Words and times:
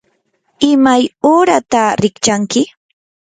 ¿imay 0.69 1.03
uurataq 1.33 1.89
rikchanki? 2.01 2.61